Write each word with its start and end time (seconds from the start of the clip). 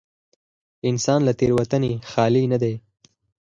انسان 0.89 1.19
له 1.27 1.33
تېروتنې 1.39 1.91
خالي 2.11 2.43
نه 2.51 2.57
دی. 2.63 2.73